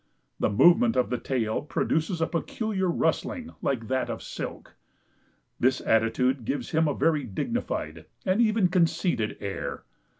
The 0.39 0.49
movement 0.49 0.95
of 0.95 1.11
the 1.11 1.19
tail 1.19 1.61
produces 1.61 2.21
a 2.21 2.25
peculiar 2.25 2.89
rustling, 2.89 3.51
like 3.61 3.87
that 3.87 4.09
of 4.09 4.23
silk. 4.23 4.73
This 5.59 5.79
attitude 5.79 6.43
gives 6.43 6.71
him 6.71 6.87
a 6.87 6.95
very 6.97 7.23
dignified 7.23 8.07
and 8.25 8.41
even 8.41 8.67
conceited 8.69 9.37
air. 9.39 9.83